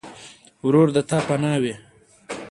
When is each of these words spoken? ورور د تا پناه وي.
ورور 0.65 0.87
د 0.95 0.97
تا 1.09 1.17
پناه 1.27 1.57
وي. 1.63 1.73